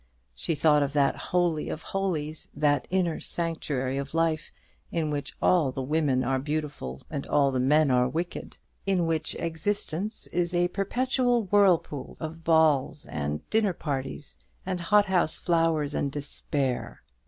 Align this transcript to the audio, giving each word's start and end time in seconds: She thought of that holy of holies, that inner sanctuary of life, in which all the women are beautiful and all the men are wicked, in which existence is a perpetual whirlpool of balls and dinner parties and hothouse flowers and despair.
She 0.33 0.55
thought 0.55 0.81
of 0.81 0.93
that 0.93 1.15
holy 1.15 1.69
of 1.69 1.83
holies, 1.83 2.47
that 2.55 2.87
inner 2.89 3.19
sanctuary 3.19 3.99
of 3.99 4.15
life, 4.15 4.51
in 4.91 5.11
which 5.11 5.35
all 5.43 5.71
the 5.71 5.83
women 5.83 6.23
are 6.23 6.39
beautiful 6.39 7.03
and 7.11 7.27
all 7.27 7.51
the 7.51 7.59
men 7.59 7.91
are 7.91 8.09
wicked, 8.09 8.57
in 8.87 9.05
which 9.05 9.35
existence 9.35 10.25
is 10.33 10.55
a 10.55 10.69
perpetual 10.69 11.43
whirlpool 11.43 12.17
of 12.19 12.43
balls 12.43 13.05
and 13.05 13.47
dinner 13.51 13.73
parties 13.73 14.37
and 14.65 14.79
hothouse 14.81 15.35
flowers 15.37 15.93
and 15.93 16.11
despair. 16.11 17.03